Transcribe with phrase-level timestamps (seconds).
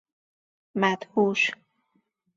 [0.75, 1.51] مدهوش